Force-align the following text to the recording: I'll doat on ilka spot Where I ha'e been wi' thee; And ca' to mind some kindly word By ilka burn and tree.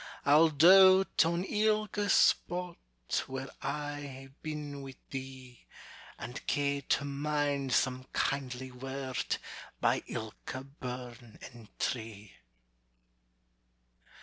I'll 0.25 0.49
doat 0.49 1.23
on 1.27 1.43
ilka 1.43 2.09
spot 2.09 2.79
Where 3.27 3.49
I 3.61 4.01
ha'e 4.01 4.29
been 4.41 4.81
wi' 4.81 4.95
thee; 5.11 5.67
And 6.17 6.41
ca' 6.47 6.81
to 6.97 7.05
mind 7.05 7.71
some 7.73 8.05
kindly 8.11 8.71
word 8.71 9.37
By 9.79 10.01
ilka 10.07 10.63
burn 10.63 11.37
and 11.43 11.67
tree. 11.77 12.33